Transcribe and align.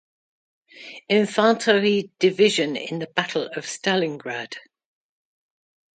Infanterie-Division 1.11 2.75
in 2.75 2.97
the 2.97 3.05
Battle 3.05 3.45
of 3.55 3.67
Stalingrad. 3.67 4.55